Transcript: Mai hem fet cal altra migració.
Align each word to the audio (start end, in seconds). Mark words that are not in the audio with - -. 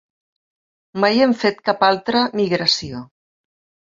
Mai 1.03 1.19
hem 1.25 1.35
fet 1.43 1.61
cal 1.69 1.85
altra 1.89 2.23
migració. 2.39 3.03